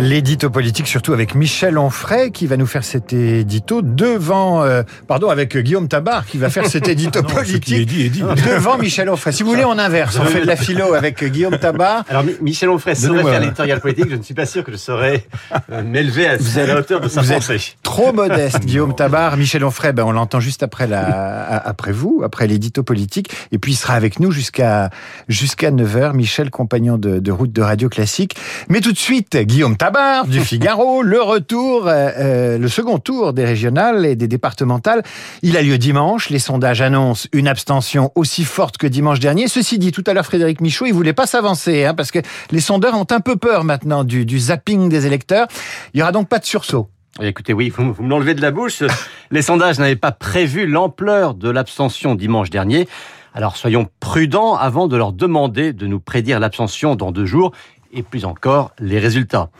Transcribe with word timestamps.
L'édito 0.00 0.48
politique, 0.48 0.86
surtout 0.86 1.12
avec 1.12 1.34
Michel 1.34 1.76
Onfray, 1.76 2.30
qui 2.30 2.46
va 2.46 2.56
nous 2.56 2.66
faire 2.66 2.84
cet 2.84 3.12
édito 3.12 3.82
devant, 3.82 4.62
euh, 4.62 4.84
pardon, 5.08 5.28
avec 5.28 5.56
Guillaume 5.56 5.88
Tabar, 5.88 6.24
qui 6.24 6.38
va 6.38 6.50
faire 6.50 6.66
cet 6.66 6.86
édito 6.88 7.20
politique 7.24 7.64
dit 7.84 8.02
est 8.04 8.08
dit. 8.08 8.20
devant 8.22 8.78
Michel 8.78 9.10
Onfray. 9.10 9.32
Si 9.32 9.42
vous 9.42 9.50
voulez, 9.50 9.64
on 9.64 9.76
inverse. 9.76 10.16
On 10.20 10.24
fait 10.24 10.42
de 10.42 10.46
la 10.46 10.54
philo 10.54 10.94
avec 10.94 11.24
Guillaume 11.24 11.58
Tabar. 11.58 12.04
Alors, 12.08 12.22
Mi- 12.22 12.36
Michel 12.40 12.68
Onfray 12.68 12.94
saurait 12.94 13.24
faire 13.24 13.40
l'éditorial 13.40 13.80
politique, 13.80 14.06
je 14.08 14.14
ne 14.14 14.22
suis 14.22 14.34
pas 14.34 14.46
sûr 14.46 14.62
que 14.62 14.70
je 14.70 14.76
saurais 14.76 15.26
euh, 15.72 15.82
m'élever 15.82 16.28
à, 16.28 16.34
à 16.34 16.66
la 16.66 16.78
hauteur 16.78 17.00
de 17.00 17.08
sa 17.08 17.20
vous 17.20 17.32
êtes 17.32 17.38
pensée. 17.38 17.72
Trop 17.82 18.12
modeste, 18.12 18.60
Guillaume 18.64 18.94
Tabar. 18.94 19.36
Michel 19.36 19.64
Onfray, 19.64 19.92
ben, 19.92 20.04
on 20.04 20.12
l'entend 20.12 20.38
juste 20.38 20.62
après 20.62 20.86
la, 20.86 21.56
après 21.66 21.90
vous, 21.90 22.22
après 22.24 22.46
l'édito 22.46 22.84
politique. 22.84 23.32
Et 23.50 23.58
puis, 23.58 23.72
il 23.72 23.76
sera 23.76 23.94
avec 23.94 24.20
nous 24.20 24.30
jusqu'à, 24.30 24.90
jusqu'à 25.26 25.72
9h. 25.72 26.12
Michel, 26.14 26.50
compagnon 26.50 26.98
de, 26.98 27.18
de 27.18 27.32
route 27.32 27.52
de 27.52 27.62
Radio 27.62 27.88
Classique. 27.88 28.36
Mais 28.68 28.80
tout 28.80 28.92
de 28.92 28.96
suite, 28.98 29.36
Guillaume 29.36 29.76
Tabar 29.76 29.87
du 30.26 30.40
Figaro, 30.40 31.02
le 31.02 31.20
retour, 31.22 31.86
euh, 31.86 32.10
euh, 32.18 32.58
le 32.58 32.68
second 32.68 32.98
tour 32.98 33.32
des 33.32 33.44
régionales 33.44 34.04
et 34.04 34.16
des 34.16 34.28
départementales. 34.28 35.02
Il 35.42 35.56
a 35.56 35.62
lieu 35.62 35.78
dimanche. 35.78 36.30
Les 36.30 36.38
sondages 36.38 36.80
annoncent 36.80 37.28
une 37.32 37.48
abstention 37.48 38.12
aussi 38.14 38.44
forte 38.44 38.76
que 38.76 38.86
dimanche 38.86 39.20
dernier. 39.20 39.48
Ceci 39.48 39.78
dit, 39.78 39.92
tout 39.92 40.04
à 40.06 40.14
l'heure, 40.14 40.26
Frédéric 40.26 40.60
Michaud, 40.60 40.86
il 40.86 40.92
voulait 40.92 41.12
pas 41.12 41.26
s'avancer, 41.26 41.84
hein, 41.84 41.94
parce 41.94 42.10
que 42.10 42.18
les 42.50 42.60
sondeurs 42.60 42.94
ont 42.94 43.06
un 43.10 43.20
peu 43.20 43.36
peur 43.36 43.64
maintenant 43.64 44.04
du, 44.04 44.26
du 44.26 44.38
zapping 44.38 44.88
des 44.88 45.06
électeurs. 45.06 45.46
Il 45.94 46.00
y 46.00 46.02
aura 46.02 46.12
donc 46.12 46.28
pas 46.28 46.38
de 46.38 46.44
sursaut. 46.44 46.88
Écoutez, 47.20 47.52
oui, 47.52 47.70
vous, 47.70 47.92
vous 47.92 48.02
me 48.02 48.10
l'enlevez 48.10 48.34
de 48.34 48.42
la 48.42 48.50
bouche. 48.50 48.82
Les 49.30 49.42
sondages 49.42 49.78
n'avaient 49.78 49.96
pas 49.96 50.12
prévu 50.12 50.66
l'ampleur 50.66 51.34
de 51.34 51.50
l'abstention 51.50 52.14
dimanche 52.14 52.50
dernier. 52.50 52.88
Alors 53.34 53.56
soyons 53.56 53.88
prudents 54.00 54.56
avant 54.56 54.88
de 54.88 54.96
leur 54.96 55.12
demander 55.12 55.72
de 55.72 55.86
nous 55.86 56.00
prédire 56.00 56.40
l'abstention 56.40 56.96
dans 56.96 57.12
deux 57.12 57.26
jours 57.26 57.52
et 57.92 58.02
plus 58.02 58.24
encore 58.24 58.72
les 58.78 58.98
résultats. 58.98 59.50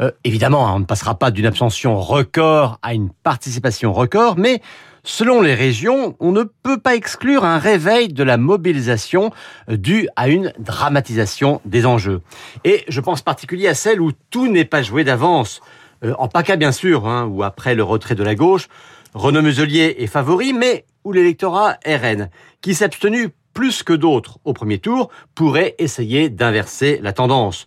Euh, 0.00 0.10
évidemment, 0.24 0.68
hein, 0.68 0.74
on 0.76 0.80
ne 0.80 0.84
passera 0.84 1.18
pas 1.18 1.30
d'une 1.30 1.46
abstention 1.46 2.00
record 2.00 2.78
à 2.82 2.94
une 2.94 3.10
participation 3.10 3.92
record, 3.92 4.36
mais 4.38 4.60
selon 5.04 5.40
les 5.40 5.54
régions, 5.54 6.16
on 6.20 6.32
ne 6.32 6.42
peut 6.42 6.78
pas 6.78 6.94
exclure 6.94 7.44
un 7.44 7.58
réveil 7.58 8.08
de 8.08 8.22
la 8.22 8.36
mobilisation 8.36 9.32
euh, 9.70 9.76
due 9.76 10.08
à 10.16 10.28
une 10.28 10.52
dramatisation 10.58 11.60
des 11.64 11.86
enjeux. 11.86 12.20
Et 12.64 12.84
je 12.88 13.00
pense 13.00 13.22
particulier 13.22 13.68
à 13.68 13.74
celle 13.74 14.00
où 14.00 14.12
tout 14.30 14.48
n'est 14.48 14.64
pas 14.64 14.82
joué 14.82 15.04
d'avance. 15.04 15.60
Euh, 16.04 16.14
en 16.18 16.28
PACA, 16.28 16.56
bien 16.56 16.72
sûr, 16.72 17.06
hein, 17.06 17.24
où 17.24 17.42
après 17.42 17.74
le 17.74 17.82
retrait 17.82 18.14
de 18.14 18.22
la 18.22 18.34
gauche, 18.34 18.68
Renaud 19.14 19.42
Muselier 19.42 19.96
est 19.98 20.06
favori, 20.06 20.52
mais 20.52 20.84
où 21.04 21.12
l'électorat 21.12 21.78
RN, 21.86 22.28
qui 22.60 22.74
s'est 22.74 22.84
abstenu 22.84 23.30
plus 23.58 23.82
que 23.82 23.92
d'autres 23.92 24.38
au 24.44 24.52
premier 24.52 24.78
tour, 24.78 25.10
pourrait 25.34 25.74
essayer 25.78 26.28
d'inverser 26.30 27.00
la 27.02 27.12
tendance. 27.12 27.66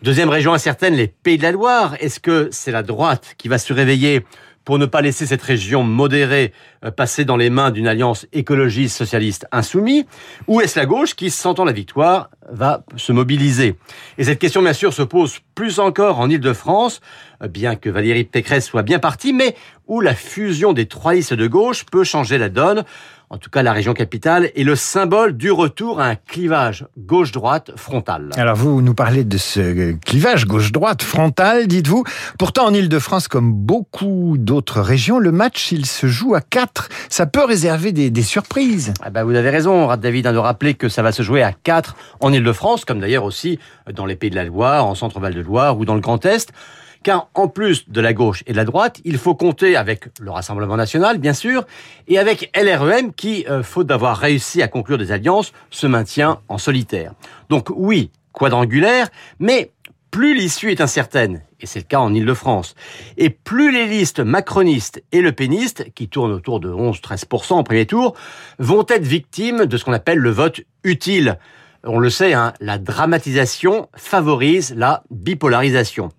Deuxième 0.00 0.28
région 0.28 0.54
incertaine, 0.54 0.94
les 0.94 1.08
Pays 1.08 1.36
de 1.36 1.42
la 1.42 1.50
Loire. 1.50 1.96
Est-ce 1.98 2.20
que 2.20 2.48
c'est 2.52 2.70
la 2.70 2.84
droite 2.84 3.34
qui 3.38 3.48
va 3.48 3.58
se 3.58 3.72
réveiller 3.72 4.24
pour 4.64 4.78
ne 4.78 4.86
pas 4.86 5.00
laisser 5.00 5.26
cette 5.26 5.42
région 5.42 5.82
modérée 5.82 6.52
euh, 6.84 6.92
passer 6.92 7.24
dans 7.24 7.36
les 7.36 7.50
mains 7.50 7.72
d'une 7.72 7.88
alliance 7.88 8.24
écologiste 8.32 8.96
socialiste 8.96 9.48
insoumise? 9.50 10.04
Ou 10.46 10.60
est-ce 10.60 10.78
la 10.78 10.86
gauche 10.86 11.16
qui, 11.16 11.28
sentant 11.28 11.64
la 11.64 11.72
victoire, 11.72 12.30
va 12.48 12.84
se 12.94 13.10
mobiliser? 13.10 13.74
Et 14.18 14.22
cette 14.22 14.38
question, 14.38 14.62
bien 14.62 14.72
sûr, 14.72 14.92
se 14.92 15.02
pose 15.02 15.40
plus 15.56 15.80
encore 15.80 16.20
en 16.20 16.30
Ile-de-France, 16.30 17.00
euh, 17.42 17.48
bien 17.48 17.74
que 17.74 17.90
Valérie 17.90 18.22
Pécresse 18.22 18.66
soit 18.66 18.84
bien 18.84 19.00
partie, 19.00 19.32
mais 19.32 19.56
où 19.88 20.00
la 20.00 20.14
fusion 20.14 20.72
des 20.72 20.86
trois 20.86 21.14
listes 21.14 21.34
de 21.34 21.48
gauche 21.48 21.84
peut 21.84 22.04
changer 22.04 22.38
la 22.38 22.48
donne. 22.48 22.84
En 23.32 23.38
tout 23.38 23.48
cas, 23.48 23.62
la 23.62 23.72
région 23.72 23.94
capitale 23.94 24.50
est 24.54 24.62
le 24.62 24.76
symbole 24.76 25.34
du 25.34 25.50
retour 25.50 26.02
à 26.02 26.08
un 26.08 26.16
clivage 26.16 26.84
gauche-droite 26.98 27.70
frontal. 27.76 28.28
Alors 28.36 28.56
vous 28.56 28.82
nous 28.82 28.92
parlez 28.92 29.24
de 29.24 29.38
ce 29.38 29.92
clivage 30.04 30.44
gauche-droite 30.44 31.02
frontal, 31.02 31.66
dites-vous. 31.66 32.04
Pourtant 32.38 32.66
en 32.66 32.74
Ile-de-France, 32.74 33.28
comme 33.28 33.54
beaucoup 33.54 34.36
d'autres 34.36 34.82
régions, 34.82 35.18
le 35.18 35.32
match, 35.32 35.72
il 35.72 35.86
se 35.86 36.08
joue 36.08 36.34
à 36.34 36.42
4. 36.42 36.90
Ça 37.08 37.24
peut 37.24 37.42
réserver 37.42 37.92
des, 37.92 38.10
des 38.10 38.22
surprises. 38.22 38.92
Ah 39.02 39.08
bah 39.08 39.24
vous 39.24 39.34
avez 39.34 39.48
raison, 39.48 39.96
David, 39.96 40.26
hein, 40.26 40.34
de 40.34 40.38
rappeler 40.38 40.74
que 40.74 40.90
ça 40.90 41.00
va 41.00 41.10
se 41.10 41.22
jouer 41.22 41.42
à 41.42 41.54
4 41.54 41.96
en 42.20 42.34
Ile-de-France, 42.34 42.84
comme 42.84 43.00
d'ailleurs 43.00 43.24
aussi 43.24 43.58
dans 43.94 44.04
les 44.04 44.14
Pays 44.14 44.28
de 44.28 44.36
la 44.36 44.44
Loire, 44.44 44.84
en 44.84 44.94
Centre-Val 44.94 45.32
de 45.32 45.40
Loire 45.40 45.78
ou 45.78 45.86
dans 45.86 45.94
le 45.94 46.02
Grand 46.02 46.22
Est. 46.26 46.52
Car 47.02 47.28
en 47.34 47.48
plus 47.48 47.88
de 47.88 48.00
la 48.00 48.12
gauche 48.12 48.44
et 48.46 48.52
de 48.52 48.56
la 48.56 48.64
droite, 48.64 49.00
il 49.04 49.18
faut 49.18 49.34
compter 49.34 49.76
avec 49.76 50.08
le 50.20 50.30
Rassemblement 50.30 50.76
national, 50.76 51.18
bien 51.18 51.32
sûr, 51.32 51.64
et 52.06 52.18
avec 52.18 52.50
LREM 52.56 53.12
qui, 53.12 53.44
euh, 53.48 53.62
faute 53.62 53.88
d'avoir 53.88 54.18
réussi 54.18 54.62
à 54.62 54.68
conclure 54.68 54.98
des 54.98 55.10
alliances, 55.10 55.52
se 55.70 55.86
maintient 55.86 56.40
en 56.48 56.58
solitaire. 56.58 57.12
Donc 57.48 57.68
oui, 57.74 58.10
quadrangulaire, 58.32 59.08
mais 59.38 59.72
plus 60.12 60.34
l'issue 60.34 60.70
est 60.70 60.80
incertaine, 60.80 61.42
et 61.60 61.66
c'est 61.66 61.80
le 61.80 61.86
cas 61.86 61.98
en 61.98 62.12
Ile-de-France, 62.12 62.74
et 63.16 63.30
plus 63.30 63.72
les 63.72 63.86
listes 63.86 64.20
macronistes 64.20 65.02
et 65.10 65.22
le 65.22 65.32
péniste, 65.32 65.86
qui 65.94 66.08
tournent 66.08 66.32
autour 66.32 66.60
de 66.60 66.70
11-13% 66.70 67.58
au 67.58 67.62
premier 67.62 67.86
tour, 67.86 68.14
vont 68.58 68.84
être 68.88 69.04
victimes 69.04 69.64
de 69.64 69.76
ce 69.76 69.84
qu'on 69.84 69.94
appelle 69.94 70.18
le 70.18 70.30
vote 70.30 70.60
utile. 70.84 71.38
On 71.82 71.98
le 71.98 72.10
sait, 72.10 72.34
hein, 72.34 72.52
la 72.60 72.78
dramatisation 72.78 73.88
favorise 73.96 74.74
la 74.76 75.02
bipolarisation. 75.10 76.10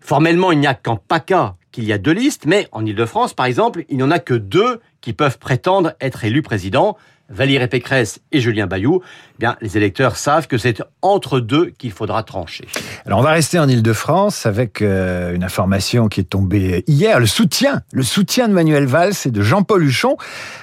Formellement, 0.00 0.52
il 0.52 0.58
n'y 0.58 0.66
a 0.66 0.74
qu'en 0.74 0.96
PACA 0.96 1.56
qu'il 1.72 1.84
y 1.84 1.92
a 1.92 1.98
deux 1.98 2.12
listes, 2.12 2.46
mais 2.46 2.66
en 2.72 2.84
Ile-de-France, 2.84 3.34
par 3.34 3.46
exemple, 3.46 3.84
il 3.88 3.96
n'y 3.98 4.02
en 4.02 4.10
a 4.10 4.18
que 4.18 4.34
deux 4.34 4.80
qui 5.00 5.12
peuvent 5.12 5.38
prétendre 5.38 5.92
être 6.00 6.24
élus 6.24 6.42
président. 6.42 6.96
Valérie 7.28 7.68
Pécresse 7.68 8.20
et 8.32 8.40
Julien 8.40 8.66
Bayou, 8.66 9.02
eh 9.04 9.38
bien, 9.38 9.56
les 9.60 9.76
électeurs 9.76 10.16
savent 10.16 10.48
que 10.48 10.58
c'est 10.58 10.82
entre 11.00 11.38
deux 11.38 11.70
qu'il 11.78 11.92
faudra 11.92 12.24
trancher. 12.24 12.66
Alors 13.06 13.18
on 13.18 13.22
va 13.22 13.30
rester 13.30 13.58
en 13.58 13.66
Ile-de-France 13.66 14.44
avec 14.44 14.82
euh, 14.82 15.34
une 15.34 15.42
information 15.42 16.08
qui 16.08 16.20
est 16.20 16.24
tombée 16.24 16.84
hier, 16.86 17.18
le 17.18 17.26
soutien, 17.26 17.80
le 17.92 18.02
soutien 18.02 18.46
de 18.46 18.52
Manuel 18.52 18.84
Valls 18.84 19.14
et 19.24 19.30
de 19.30 19.40
Jean-Paul 19.40 19.82
Huchon, 19.82 20.18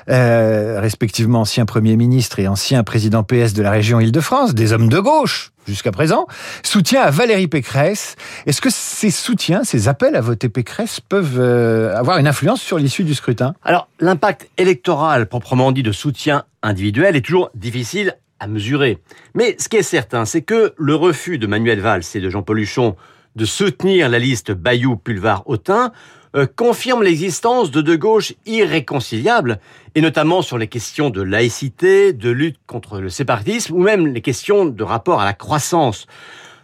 euh, 0.09 0.80
respectivement 0.80 1.42
ancien 1.42 1.66
Premier 1.66 1.96
ministre 1.96 2.38
et 2.40 2.48
ancien 2.48 2.84
président 2.84 3.24
PS 3.24 3.53
de 3.53 3.64
la 3.64 3.72
région 3.72 4.00
Ile-de-France, 4.00 4.53
des 4.53 4.72
hommes 4.72 4.88
de 4.88 5.00
gauche 5.00 5.52
jusqu'à 5.68 5.92
présent, 5.92 6.28
soutien 6.64 7.02
à 7.02 7.09
Valérie 7.09 7.48
Pécresse. 7.48 8.16
Est-ce 8.46 8.62
que 8.62 8.69
ces 8.69 9.12
soutiens, 9.12 9.64
ces 9.64 9.88
appels 9.88 10.16
à 10.16 10.22
voter 10.22 10.48
Pécresse 10.48 11.00
peuvent 11.00 11.40
euh, 11.40 11.96
avoir 11.98 12.19
une 12.19 12.28
influence 12.28 12.62
sur 12.62 12.78
l'issue 12.78 13.04
du 13.04 13.16
scrutin? 13.16 13.54
Alors, 13.64 13.90
l'impact 14.00 14.48
électoral 14.58 15.25
proprement 15.25 15.72
dit 15.72 15.84
de 15.84 15.92
soutien 15.92 16.44
individuel 16.62 17.16
est 17.16 17.22
toujours 17.22 17.50
difficile 17.56 18.16
à 18.40 18.48
mesurer. 18.48 19.00
Mais 19.34 19.56
ce 19.59 19.70
qui 19.70 19.78
est 19.78 19.84
certain, 19.84 20.25
c'est 20.25 20.42
que 20.42 20.74
le 20.78 20.96
refus 20.96 21.38
de 21.38 21.48
Manuel 21.48 21.80
Valls 21.80 22.03
et 22.14 22.20
de 22.20 22.30
Jean-Paul 22.30 22.59
Huchon 22.59 22.96
de 23.36 23.46
soutenir 23.46 24.09
la 24.09 24.20
liste 24.20 24.52
Bayou-Pulvar-Autain 24.52 25.92
euh, 26.36 26.46
confirme 26.46 27.03
l'existence 27.03 27.72
de 27.72 27.81
deux 27.81 27.98
gauches 27.98 28.34
irréconciliables, 28.46 29.59
et 29.96 30.02
notamment 30.02 30.42
sur 30.42 30.58
les 30.58 30.68
questions 30.68 31.09
de 31.09 31.22
laïcité, 31.22 32.14
de 32.14 32.30
lutte 32.30 32.59
contre 32.68 33.00
le 33.00 33.09
séparatisme, 33.09 33.74
ou 33.74 33.81
même 33.81 34.08
les 34.08 34.22
questions 34.22 34.66
de 34.66 34.84
rapport 34.84 35.22
à 35.22 35.25
la 35.25 35.34
croissance. 35.34 36.06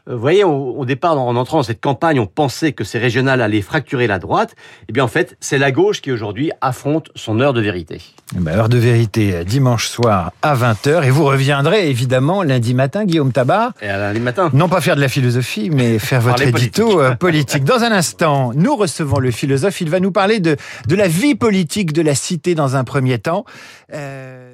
Vous 0.06 0.20
voyez, 0.20 0.44
au, 0.44 0.76
au 0.78 0.86
départ, 0.86 1.18
en 1.18 1.36
entrant 1.38 1.58
dans 1.58 1.64
cette 1.64 1.80
campagne, 1.80 2.20
on 2.20 2.26
pensait 2.28 2.74
que 2.74 2.84
ces 2.84 3.00
régionales 3.00 3.42
allaient 3.42 3.62
fracturer 3.62 4.06
la 4.06 4.20
droite. 4.20 4.54
Eh 4.90 4.92
bien, 4.92 5.04
en 5.04 5.08
fait, 5.08 5.38
c'est 5.40 5.58
la 5.58 5.72
gauche 5.72 6.02
qui 6.02 6.12
aujourd'hui 6.12 6.52
affronte 6.60 7.10
son 7.16 7.40
heure 7.40 7.54
de 7.54 7.62
vérité. 7.62 8.02
Eh 8.36 8.40
ben, 8.40 8.52
Heure 8.58 8.68
de 8.68 8.78
vérité, 8.78 9.46
dimanche 9.46 9.88
soir 9.88 10.34
à 10.42 10.56
20h, 10.56 11.04
et 11.06 11.10
vous 11.10 11.24
reviendrez 11.24 11.90
évidemment 11.90 12.44
lundi 12.44 12.74
matin, 12.74 13.06
Guillaume 13.06 13.32
Tabar, 13.32 13.72
Et 13.82 13.88
à 13.88 13.98
lundi 13.98 14.20
matin. 14.20 14.50
Non 14.54 14.68
pas 14.68 14.82
faire 14.82 14.96
de 14.98 15.02
la 15.02 15.08
philosophie, 15.10 15.70
mais 15.72 16.00
faire 16.00 16.20
votre 16.20 16.42
édito 16.42 16.86
politique. 16.86 17.00
euh, 17.00 17.16
politique. 17.16 17.64
Dans 17.64 17.84
un 17.84 17.92
instant, 17.94 18.52
nous 18.56 18.76
recevons 18.76 19.20
le 19.20 19.32
philosophe. 19.32 19.80
Il 19.80 19.90
va 19.90 20.02
nous 20.02 20.12
parler 20.12 20.40
de, 20.42 20.58
de 20.88 20.96
la 20.96 21.08
vie 21.08 21.36
politique 21.36 21.94
de 21.94 22.02
la 22.02 22.14
cité 22.16 22.56
dans 22.56 22.76
un 22.76 22.84
premier 22.84 23.20
temps. 23.20 23.46
Euh, 23.94 24.54